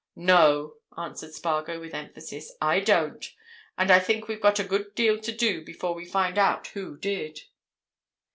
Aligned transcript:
"No!" 0.15 0.77
answered 0.97 1.35
Spargo 1.35 1.79
with 1.79 1.93
emphasis. 1.93 2.51
"I 2.59 2.79
don't! 2.79 3.23
And 3.77 3.91
I 3.91 3.99
think 3.99 4.27
we've 4.27 4.41
got 4.41 4.57
a 4.57 4.63
good 4.63 4.95
deal 4.95 5.19
to 5.19 5.31
do 5.31 5.63
before 5.63 5.93
we 5.93 6.05
find 6.05 6.39
out 6.39 6.65
who 6.69 6.97
did." 6.97 7.41